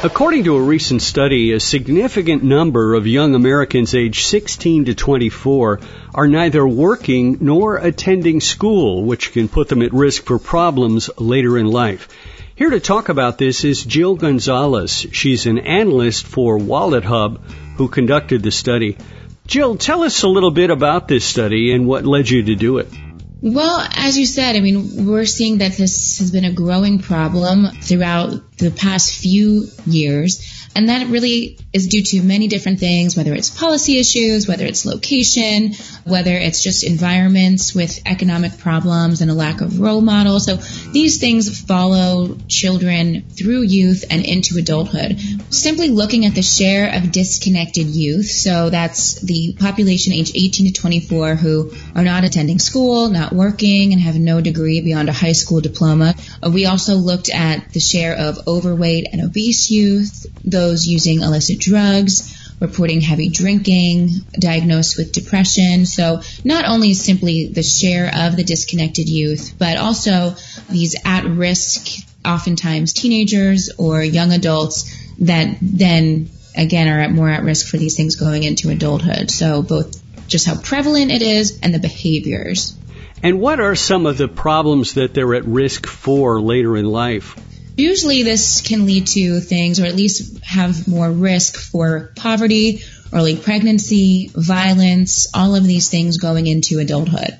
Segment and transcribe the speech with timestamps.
[0.00, 5.80] According to a recent study, a significant number of young Americans aged 16 to 24
[6.14, 11.58] are neither working nor attending school, which can put them at risk for problems later
[11.58, 12.08] in life.
[12.54, 15.04] Here to talk about this is Jill Gonzalez.
[15.10, 17.40] She's an analyst for WalletHub
[17.76, 18.98] who conducted the study.
[19.48, 22.78] Jill, tell us a little bit about this study and what led you to do
[22.78, 22.86] it.
[23.40, 27.66] Well, as you said, I mean, we're seeing that this has been a growing problem
[27.80, 30.57] throughout the past few years.
[30.78, 34.86] And that really is due to many different things, whether it's policy issues, whether it's
[34.86, 35.72] location,
[36.04, 40.46] whether it's just environments with economic problems and a lack of role models.
[40.46, 40.54] So
[40.92, 45.18] these things follow children through youth and into adulthood.
[45.52, 50.80] Simply looking at the share of disconnected youth, so that's the population age 18 to
[50.80, 55.32] 24 who are not attending school, not working, and have no degree beyond a high
[55.32, 56.14] school diploma.
[56.48, 62.34] We also looked at the share of overweight and obese youth, those using illicit drugs,
[62.60, 65.86] reporting heavy drinking, diagnosed with depression.
[65.86, 70.34] So not only simply the share of the disconnected youth, but also
[70.68, 77.42] these at risk, oftentimes teenagers or young adults that then again are at more at
[77.42, 79.30] risk for these things going into adulthood.
[79.30, 82.76] So both just how prevalent it is and the behaviors.
[83.22, 87.36] And what are some of the problems that they're at risk for later in life?
[87.78, 93.36] Usually this can lead to things, or at least have more risk for poverty, early
[93.36, 97.38] pregnancy, violence, all of these things going into adulthood.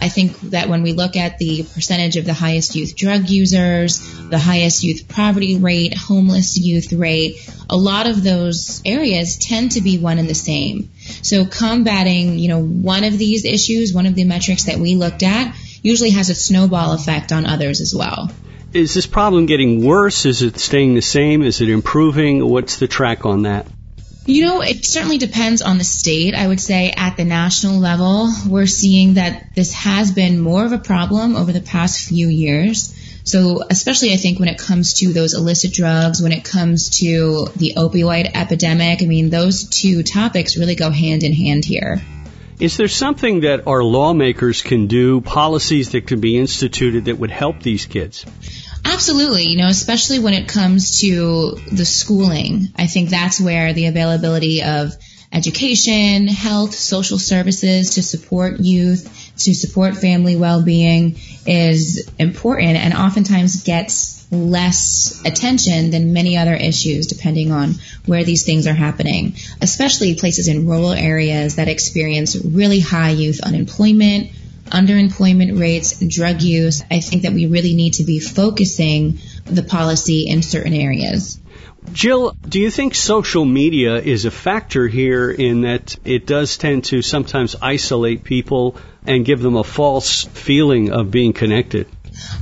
[0.00, 3.98] I think that when we look at the percentage of the highest youth drug users,
[4.28, 9.80] the highest youth poverty rate, homeless youth rate, a lot of those areas tend to
[9.80, 10.90] be one and the same.
[11.22, 15.24] So combating, you know, one of these issues, one of the metrics that we looked
[15.24, 15.52] at,
[15.82, 18.30] usually has a snowball effect on others as well.
[18.72, 20.26] Is this problem getting worse?
[20.26, 21.42] Is it staying the same?
[21.42, 22.48] Is it improving?
[22.48, 23.66] What's the track on that?
[24.26, 26.36] You know, it certainly depends on the state.
[26.36, 30.70] I would say at the national level, we're seeing that this has been more of
[30.70, 32.94] a problem over the past few years.
[33.24, 37.48] So, especially I think when it comes to those illicit drugs, when it comes to
[37.56, 42.00] the opioid epidemic, I mean, those two topics really go hand in hand here.
[42.60, 47.30] Is there something that our lawmakers can do, policies that can be instituted that would
[47.30, 48.26] help these kids?
[48.84, 52.68] Absolutely, you know, especially when it comes to the schooling.
[52.76, 54.92] I think that's where the availability of
[55.32, 63.62] education, health, social services to support youth, to support family well-being is important and oftentimes
[63.62, 67.74] gets less attention than many other issues depending on
[68.06, 73.40] where these things are happening, especially places in rural areas that experience really high youth
[73.40, 74.30] unemployment,
[74.70, 76.82] underemployment rates, drug use.
[76.90, 81.40] I think that we really need to be focusing the policy in certain areas.
[81.92, 86.84] Jill, do you think social media is a factor here in that it does tend
[86.84, 88.76] to sometimes isolate people
[89.06, 91.88] and give them a false feeling of being connected?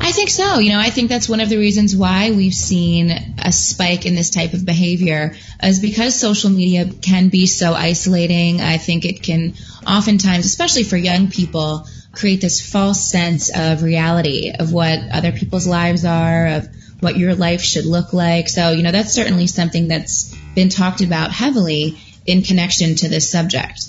[0.00, 0.58] I think so.
[0.58, 4.14] You know, I think that's one of the reasons why we've seen a spike in
[4.14, 8.60] this type of behavior is because social media can be so isolating.
[8.60, 9.54] I think it can
[9.86, 11.86] oftentimes, especially for young people,
[12.18, 16.68] create this false sense of reality of what other people's lives are, of
[17.00, 18.48] what your life should look like.
[18.48, 23.30] So, you know, that's certainly something that's been talked about heavily in connection to this
[23.30, 23.88] subject.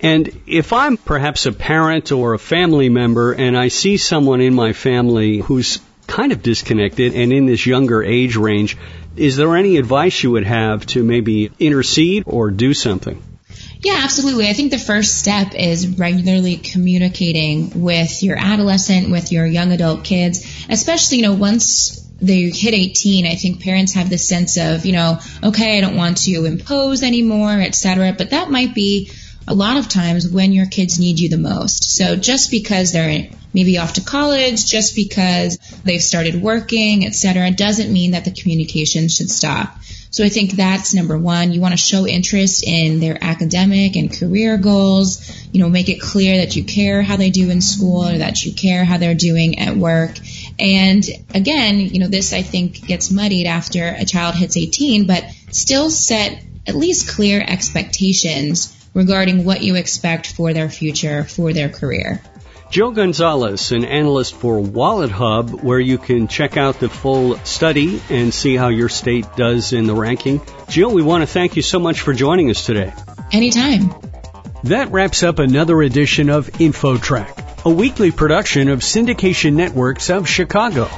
[0.00, 4.54] And if I'm perhaps a parent or a family member and I see someone in
[4.54, 8.76] my family who's kind of disconnected and in this younger age range,
[9.16, 13.22] is there any advice you would have to maybe intercede or do something?
[13.82, 14.48] Yeah, absolutely.
[14.48, 20.04] I think the first step is regularly communicating with your adolescent, with your young adult
[20.04, 24.84] kids, especially, you know, once they hit 18, I think parents have this sense of,
[24.84, 29.12] you know, okay, I don't want to impose anymore, et cetera, but that might be
[29.46, 31.96] a lot of times when your kids need you the most.
[31.96, 37.92] So just because they're maybe off to college, just because they've started working, etc., doesn't
[37.92, 39.78] mean that the communication should stop.
[40.10, 41.52] So I think that's number one.
[41.52, 45.30] You want to show interest in their academic and career goals.
[45.52, 48.42] You know, make it clear that you care how they do in school or that
[48.44, 50.18] you care how they're doing at work.
[50.58, 55.24] And again, you know, this I think gets muddied after a child hits 18, but
[55.50, 61.68] still set at least clear expectations regarding what you expect for their future, for their
[61.68, 62.22] career.
[62.70, 68.32] Jill Gonzalez, an analyst for WalletHub, where you can check out the full study and
[68.32, 70.42] see how your state does in the ranking.
[70.68, 72.92] Jill, we want to thank you so much for joining us today.
[73.32, 73.94] Anytime.
[74.64, 80.90] That wraps up another edition of InfoTrack, a weekly production of Syndication Networks of Chicago.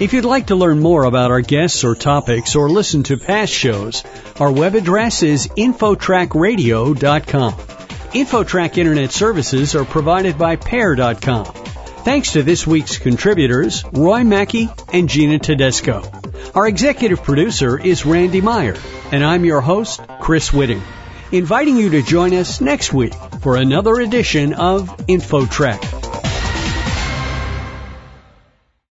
[0.00, 3.52] If you'd like to learn more about our guests or topics or listen to past
[3.52, 4.02] shows,
[4.40, 7.81] our web address is infotrackradio.com.
[8.12, 11.46] InfoTrack Internet services are provided by Pair.com.
[11.46, 16.02] Thanks to this week's contributors, Roy Mackey and Gina Tedesco.
[16.54, 18.76] Our executive producer is Randy Meyer,
[19.10, 20.82] and I'm your host, Chris Whitting,
[21.30, 26.01] inviting you to join us next week for another edition of InfoTrack.